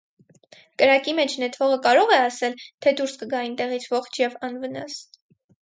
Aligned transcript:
-Կրակի 0.81 1.13
մեջ 1.19 1.35
նետվողը 1.43 1.77
կարո՞ղ 1.87 2.15
է 2.17 2.19
ասել, 2.23 2.57
թե 2.87 2.95
դուրս 3.03 3.15
կգա 3.25 3.45
այնտեղից 3.49 3.89
ողջ 3.95 4.21
և 4.27 4.43
անվնաս… 4.49 4.99